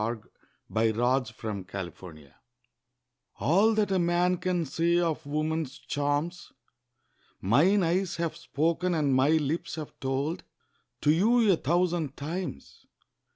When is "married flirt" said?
1.53-2.33